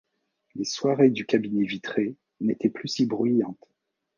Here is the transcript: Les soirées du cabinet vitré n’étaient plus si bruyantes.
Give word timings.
Les 0.55 0.63
soirées 0.65 1.11
du 1.11 1.27
cabinet 1.27 1.63
vitré 1.63 2.15
n’étaient 2.39 2.71
plus 2.71 2.87
si 2.87 3.05
bruyantes. 3.05 3.69